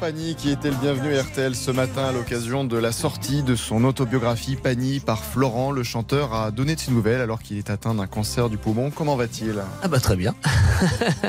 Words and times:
Pagny 0.00 0.34
qui 0.34 0.50
était 0.50 0.68
le 0.70 0.76
bienvenu 0.76 1.16
à 1.16 1.22
RTL 1.22 1.54
ce 1.54 1.70
matin 1.70 2.04
à 2.06 2.12
l'occasion 2.12 2.64
de 2.64 2.76
la 2.76 2.92
sortie 2.92 3.42
de 3.42 3.54
son 3.56 3.82
autobiographie 3.84 4.56
Pagny 4.56 5.00
par 5.00 5.24
Florent. 5.24 5.70
Le 5.70 5.82
chanteur 5.84 6.34
a 6.34 6.50
donné 6.50 6.74
de 6.74 6.80
ses 6.80 6.90
nouvelles 6.92 7.20
alors 7.20 7.40
qu'il 7.40 7.56
est 7.56 7.70
atteint 7.70 7.94
d'un 7.94 8.06
cancer 8.06 8.50
du 8.50 8.58
poumon. 8.58 8.90
Comment 8.90 9.16
va-t-il? 9.16 9.54
Ah 9.82 9.88
bah 9.88 10.00
très 10.00 10.16
bien. 10.16 10.34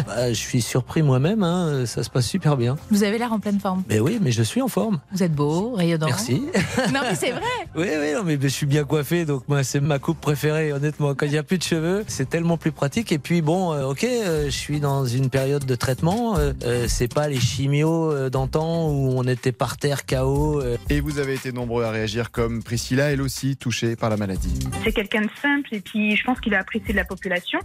Bah, 0.05 0.30
je 0.30 0.34
suis 0.40 0.62
surpris 0.62 1.02
moi-même, 1.02 1.41
hein, 1.44 1.86
ça 1.86 2.04
se 2.04 2.10
passe 2.10 2.27
super 2.27 2.58
bien. 2.58 2.76
Vous 2.91 3.04
avez 3.04 3.18
l'air 3.18 3.32
en 3.32 3.40
pleine 3.40 3.60
forme. 3.60 3.84
Mais 3.90 4.00
oui, 4.00 4.20
mais 4.22 4.32
je 4.32 4.44
suis 4.44 4.62
en 4.62 4.68
forme. 4.68 4.99
Vous 5.13 5.24
êtes 5.24 5.34
beau, 5.34 5.72
rayonnant. 5.74 6.08
Merci. 6.08 6.44
Non 6.94 6.99
mais 7.04 7.16
c'est 7.16 7.32
vrai. 7.32 7.41
Oui, 7.76 7.88
oui, 7.99 8.13
non, 8.13 8.24
mais 8.26 8.38
je 8.41 8.48
suis 8.48 8.66
bien 8.66 8.84
coiffé, 8.84 9.26
donc 9.26 9.44
moi 9.48 9.63
c'est 9.63 9.80
ma 9.80 9.99
coupe 9.99 10.20
préférée, 10.20 10.74
honnêtement. 10.74 11.16
Quand 11.16 11.26
il 11.26 11.32
n'y 11.32 11.38
a 11.38 11.44
plus 11.44 11.58
de 11.58 11.63
cheveux, 11.63 12.04
c'est 12.08 12.30
tellement 12.30 12.58
plus 12.58 12.72
pratique. 12.72 13.12
Et 13.12 13.20
puis 13.20 13.41
bon, 13.41 13.74
euh, 13.74 13.86
ok, 13.86 14.04
euh, 14.04 14.46
je 14.46 14.49
suis 14.55 14.80
dans 14.80 15.05
une 15.05 15.30
période 15.30 15.66
de 15.66 15.76
traitement. 15.76 16.38
euh, 16.38 16.54
euh, 16.66 16.86
c'est 16.90 17.13
pas 17.13 17.27
les 17.30 17.40
chimios 17.40 18.12
euh, 18.12 18.30
où 18.64 19.14
on 19.18 19.24
était 19.24 19.52
par 19.52 19.78
terre, 19.78 20.06
KO. 20.06 20.62
euh. 20.62 20.78
Et 20.90 21.00
vous 21.00 21.20
avez 21.20 21.34
été 21.36 21.52
nombreux 21.52 21.84
à 21.84 21.92
réagir 21.92 22.32
comme 22.32 22.64
Priscilla, 22.64 23.12
elle 23.12 23.22
aussi 23.22 23.56
touchée 23.58 23.96
par 23.96 24.10
la 24.10 24.18
maladie. 24.18 24.60
C'est 24.84 24.92
quelqu'un 24.92 25.22
de 25.22 25.30
simple 25.42 25.70
et 25.74 25.80
puis 25.82 26.16
je 26.16 26.24
pense 26.24 26.40
qu'il 26.40 26.54
a 26.56 26.60
apprécié 26.60 26.92
de 26.94 26.98
la 26.98 27.06
population. 27.06 27.60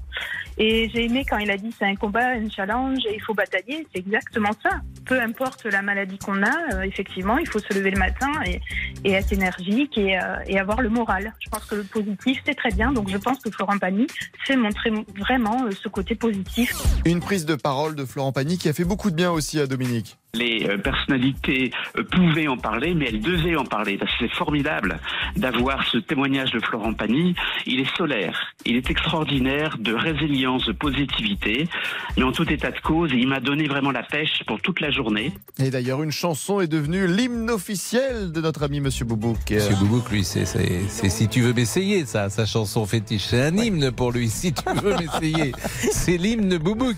Et 0.58 0.90
j'ai 0.92 1.04
aimé 1.04 1.24
quand 1.28 1.38
il 1.38 1.50
a 1.50 1.56
dit 1.56 1.74
c'est 1.78 1.86
un 1.86 1.96
combat, 1.96 2.28
un 2.30 2.48
challenge 2.48 2.98
et 3.08 3.14
il 3.14 3.20
faut 3.22 3.34
batailler. 3.34 3.86
C'est 3.92 4.00
exactement 4.00 4.50
ça. 4.62 4.70
Peu 5.04 5.20
importe 5.20 5.64
la 5.64 5.82
maladie 5.82 6.18
qu'on 6.18 6.42
a, 6.42 6.74
euh, 6.74 6.82
effectivement, 6.82 7.38
il 7.38 7.48
faut 7.48 7.58
se 7.58 7.72
lever 7.74 7.90
le 7.90 7.98
matin 7.98 8.30
et, 8.46 8.60
et 9.04 9.12
être 9.12 9.32
énergique 9.32 9.96
et, 9.98 10.18
euh, 10.18 10.36
et 10.46 10.58
avoir 10.58 10.80
le 10.82 10.88
moral. 10.88 11.32
Je 11.40 11.48
pense 11.48 11.64
que 11.64 11.74
le 11.76 11.84
positif, 11.84 12.40
c'est 12.46 12.54
très 12.54 12.70
bien. 12.70 12.92
Donc 12.92 13.08
je 13.10 13.16
pense 13.16 13.38
que 13.40 13.50
Florent 13.50 13.78
Pagny 13.78 14.06
sait 14.46 14.56
montrer 14.56 14.90
vraiment 15.18 15.64
euh, 15.64 15.70
ce 15.72 15.88
côté 15.88 16.14
positif. 16.14 16.74
Une 17.04 17.20
prise 17.20 17.46
de 17.46 17.54
parole 17.54 17.94
de 17.94 18.04
Florent 18.04 18.32
Pagny 18.32 18.58
qui 18.58 18.68
a 18.68 18.72
fait 18.72 18.84
beaucoup 18.84 19.10
de 19.10 19.16
bien 19.16 19.30
aussi 19.30 19.58
à 19.60 19.66
Dominique. 19.66 20.18
Les 20.34 20.66
euh, 20.66 20.78
personnalités 20.78 21.72
euh, 21.98 22.04
pouvaient 22.04 22.48
en 22.48 22.56
parler, 22.56 22.94
mais 22.94 23.04
elles 23.10 23.20
devaient 23.20 23.54
en 23.54 23.66
parler. 23.66 23.98
C'est 24.18 24.32
formidable 24.32 24.98
d'avoir 25.36 25.86
ce 25.86 25.98
témoignage 25.98 26.52
de 26.52 26.60
Florent 26.60 26.94
Pagny. 26.94 27.34
Il 27.66 27.80
est 27.80 27.96
solaire, 27.98 28.40
il 28.64 28.76
est 28.76 28.88
extraordinaire 28.88 29.76
de 29.78 29.92
résilience, 29.92 30.64
de 30.64 30.72
positivité. 30.72 31.68
Mais 32.16 32.22
en 32.22 32.32
tout 32.32 32.50
état 32.50 32.70
de 32.70 32.80
cause, 32.80 33.10
il 33.12 33.28
m'a 33.28 33.40
donné 33.40 33.68
vraiment 33.68 33.90
la 33.90 34.02
pêche 34.04 34.42
pour 34.46 34.58
toute 34.62 34.80
la 34.80 34.90
journée. 34.90 35.34
Et 35.58 35.68
d'ailleurs, 35.68 36.02
une 36.02 36.10
chanson 36.12 36.62
est 36.62 36.66
devenue 36.66 37.06
l'hymne 37.06 37.50
officiel 37.50 38.32
de 38.32 38.40
notre 38.40 38.62
ami 38.62 38.80
Monsieur 38.80 39.04
Boubouk. 39.04 39.36
Monsieur 39.50 39.74
Boubouk, 39.76 40.10
lui, 40.10 40.24
c'est 40.24 40.46
c'est- 40.46 40.88
c'est 40.88 41.10
si 41.10 41.28
tu 41.28 41.42
veux 41.42 41.52
m'essayer, 41.52 42.06
ça, 42.06 42.30
sa 42.30 42.46
chanson 42.46 42.86
fétiche. 42.86 43.24
C'est 43.26 43.42
un 43.42 43.54
hymne 43.58 43.90
pour 43.92 44.12
lui, 44.12 44.30
si 44.30 44.54
tu 44.54 44.62
veux 44.82 44.96
m'essayer. 44.96 45.52
C'est 45.92 46.16
l'hymne 46.16 46.56
Boubouk, 46.56 46.96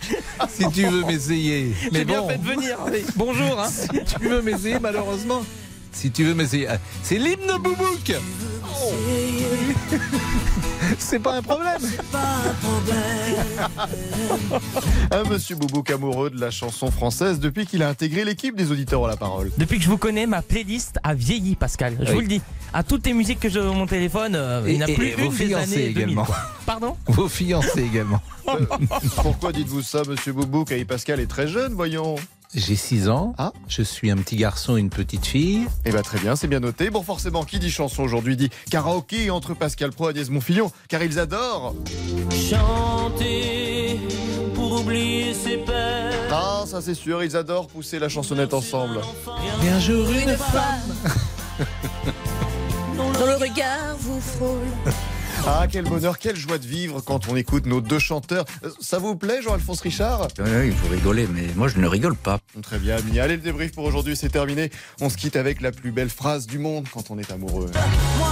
si 0.48 0.70
tu 0.70 0.82
veux 0.86 1.04
m'essayer. 1.04 1.72
Mais 1.90 2.04
bien 2.04 2.20
bon, 2.20 2.28
fait 2.28 2.38
de 2.38 2.44
venir. 2.46 2.76
Bonjour. 3.24 3.60
Hein. 3.60 3.68
si 3.70 3.88
tu 4.18 4.28
veux 4.28 4.42
m'essayer, 4.42 4.78
malheureusement. 4.78 5.42
Si 5.92 6.10
tu 6.10 6.24
veux 6.24 6.34
m'essayer. 6.34 6.66
Ah, 6.68 6.78
C'est 7.02 7.18
l'hymne 7.18 7.56
Boubouk 7.60 8.12
Oh. 8.86 8.92
C'est 10.98 11.18
pas 11.20 11.36
un 11.36 11.42
problème 11.42 11.80
Pas 12.12 12.18
un 12.18 12.52
problème. 12.54 13.70
Un 15.10 15.24
Monsieur 15.30 15.56
Boubouk 15.56 15.90
amoureux 15.90 16.28
de 16.30 16.38
la 16.40 16.50
chanson 16.50 16.90
française 16.90 17.38
depuis 17.40 17.66
qu'il 17.66 17.82
a 17.82 17.88
intégré 17.88 18.24
l'équipe 18.24 18.54
des 18.56 18.70
auditeurs 18.70 19.04
à 19.04 19.08
la 19.08 19.16
parole. 19.16 19.50
Depuis 19.56 19.78
que 19.78 19.84
je 19.84 19.88
vous 19.88 19.96
connais, 19.96 20.26
ma 20.26 20.42
playlist 20.42 20.98
a 21.02 21.14
vieilli, 21.14 21.54
Pascal. 21.56 21.96
Je 22.00 22.08
Oui. 22.08 22.14
vous 22.14 22.20
le 22.20 22.26
dis. 22.26 22.42
À 22.72 22.82
toutes 22.82 23.06
les 23.06 23.12
musiques 23.14 23.40
que 23.40 23.48
j'ai 23.48 23.60
dans 23.60 23.74
mon 23.74 23.86
téléphone, 23.86 24.34
euh, 24.34 24.62
il 24.66 24.74
n'y 24.76 24.82
en 24.84 24.88
a 24.88 24.92
plus 24.92 25.08
et 25.08 25.14
vos 25.14 25.30
une 25.30 25.30
des 25.30 25.36
fiancés 25.46 25.74
années 25.74 25.88
2000. 25.90 25.90
également. 25.90 26.26
Pardon? 26.66 26.96
Vos 27.06 27.28
fiancés 27.28 27.82
également. 27.84 28.20
Euh, 28.48 28.66
pourquoi 29.22 29.52
dites-vous 29.52 29.82
ça, 29.82 30.02
Monsieur 30.08 30.32
Boubouk? 30.32 30.72
Et 30.72 30.84
Pascal 30.84 31.20
est 31.20 31.26
très 31.28 31.46
jeune, 31.48 31.74
voyons. 31.74 32.16
J'ai 32.54 32.76
6 32.76 33.08
ans. 33.08 33.34
Ah. 33.36 33.52
Je 33.66 33.82
suis 33.82 34.10
un 34.12 34.16
petit 34.16 34.36
garçon, 34.36 34.76
une 34.76 34.90
petite 34.90 35.26
fille. 35.26 35.66
Eh 35.84 35.90
bien 35.90 36.02
très 36.02 36.18
bien, 36.18 36.36
c'est 36.36 36.46
bien 36.46 36.60
noté. 36.60 36.88
Bon 36.88 37.02
forcément, 37.02 37.42
qui 37.44 37.58
dit 37.58 37.70
chanson 37.70 38.04
aujourd'hui 38.04 38.36
dit 38.36 38.48
karaoké 38.70 39.30
entre 39.30 39.54
Pascal 39.54 39.90
Pro 39.90 40.06
et 40.06 40.10
Agnès 40.10 40.30
Monfillon, 40.30 40.70
car 40.88 41.02
ils 41.02 41.18
adorent. 41.18 41.74
Chanter 42.30 43.98
pour 44.54 44.80
oublier 44.80 45.34
ses 45.34 45.56
peines. 45.56 46.12
Ah, 46.30 46.62
ça 46.66 46.80
c'est 46.80 46.94
sûr, 46.94 47.24
ils 47.24 47.36
adorent 47.36 47.66
pousser 47.66 47.98
la 47.98 48.08
chansonnette 48.08 48.54
ensemble. 48.54 49.00
Et 49.64 49.68
un 49.68 49.80
jour, 49.80 50.08
une 50.08 50.36
femme. 50.36 50.94
Dans 52.96 53.26
le 53.26 53.34
regard 53.34 53.96
vous 53.98 54.20
frôle. 54.20 54.60
Ah, 55.46 55.66
quel 55.70 55.84
bonheur, 55.84 56.18
quelle 56.18 56.36
joie 56.36 56.56
de 56.56 56.66
vivre 56.66 57.02
quand 57.02 57.28
on 57.28 57.36
écoute 57.36 57.66
nos 57.66 57.82
deux 57.82 57.98
chanteurs. 57.98 58.46
Euh, 58.64 58.70
Ça 58.80 58.98
vous 58.98 59.14
plaît, 59.14 59.42
Jean-Alphonse 59.42 59.80
Richard? 59.82 60.28
Oui, 60.38 60.68
il 60.68 60.72
faut 60.72 60.88
rigoler, 60.88 61.28
mais 61.30 61.42
moi 61.54 61.68
je 61.68 61.78
ne 61.78 61.86
rigole 61.86 62.16
pas. 62.16 62.38
Très 62.62 62.78
bien, 62.78 62.96
Ami. 62.96 63.20
Allez, 63.20 63.36
le 63.36 63.42
débrief 63.42 63.72
pour 63.72 63.84
aujourd'hui, 63.84 64.16
c'est 64.16 64.30
terminé. 64.30 64.70
On 65.02 65.10
se 65.10 65.16
quitte 65.18 65.36
avec 65.36 65.60
la 65.60 65.70
plus 65.70 65.92
belle 65.92 66.08
phrase 66.08 66.46
du 66.46 66.58
monde 66.58 66.86
quand 66.92 67.10
on 67.10 67.18
est 67.18 67.30
amoureux. 67.30 67.70
Moi 68.18 68.28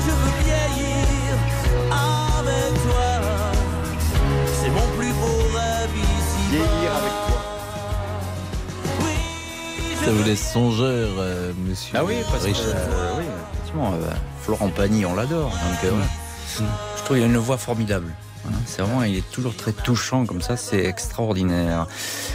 je 0.00 0.10
veux 0.10 0.44
vieillir 0.44 1.36
avec 2.32 2.74
toi. 2.82 3.22
C'est 4.60 4.70
mon 4.70 4.88
plus 4.98 5.12
beau 5.12 5.56
rêve 5.56 5.90
ici. 5.94 6.50
Vieillir 6.50 6.96
avec 6.96 7.12
toi. 7.28 7.42
Oui, 9.02 10.04
Ça 10.04 10.10
vous 10.10 10.24
laisse 10.24 10.52
songeur, 10.52 11.10
euh, 11.18 11.52
monsieur 11.64 11.94
Ah 11.96 12.04
oui, 12.04 12.14
parce 12.28 12.42
que 12.42 12.48
Richard. 12.48 12.64
euh, 12.74 13.14
oui, 13.18 13.24
effectivement, 13.54 13.92
euh, 13.94 14.10
Florent 14.42 14.68
Pagny, 14.70 15.06
on 15.06 15.14
l'adore. 15.14 15.50
Donc, 15.50 15.84
euh, 15.84 15.92
je 16.98 17.02
trouve 17.04 17.16
qu'il 17.16 17.24
a 17.24 17.26
une 17.26 17.36
voix 17.36 17.58
formidable. 17.58 18.12
C'est 18.64 18.80
vraiment, 18.80 19.02
il 19.02 19.16
est 19.16 19.30
toujours 19.32 19.56
très 19.56 19.72
touchant 19.72 20.24
comme 20.24 20.40
ça, 20.40 20.56
c'est 20.56 20.84
extraordinaire. 20.84 21.88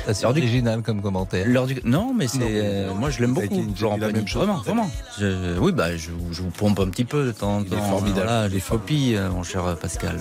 C'est 0.05 0.19
Alors, 0.25 0.33
du- 0.33 0.41
original 0.41 0.81
comme 0.81 1.01
commentaire. 1.01 1.45
Du... 1.65 1.79
Non, 1.85 2.13
mais 2.13 2.27
c'est, 2.27 2.39
euh, 2.41 2.93
moi 2.93 3.09
je 3.09 3.21
l'aime 3.21 3.33
beaucoup, 3.33 3.55
une- 3.55 3.73
Florent 3.73 3.95
la 3.95 4.07
Pagny. 4.07 4.19
même 4.19 4.27
chose, 4.27 4.41
Vraiment, 4.45 4.57
vraiment. 4.59 4.91
Je- 5.17 5.57
oui, 5.57 5.71
bah, 5.71 5.95
je, 5.95 6.11
vous- 6.11 6.33
je 6.33 6.41
vous 6.41 6.49
pompe 6.49 6.81
un 6.81 6.89
petit 6.89 7.05
peu 7.05 7.25
de 7.27 7.31
temps 7.31 7.57
en 7.57 7.61
Il 7.63 7.67
est 7.73 7.77
temps. 7.77 7.89
formidable. 7.89 8.27
Voilà, 8.27 8.47
les 8.49 8.59
copies, 8.59 9.15
euh, 9.15 9.29
mon 9.29 9.43
cher 9.43 9.77
Pascal. 9.77 10.19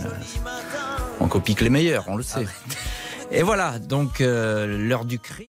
On 1.18 1.26
copie 1.26 1.56
que 1.56 1.64
les 1.64 1.70
meilleurs, 1.70 2.04
on 2.06 2.14
le 2.16 2.22
sait. 2.22 2.46
Et 3.32 3.42
voilà, 3.42 3.80
donc 3.80 4.20
euh, 4.20 4.66
l'heure 4.78 5.04
du 5.04 5.18
cri. 5.18 5.49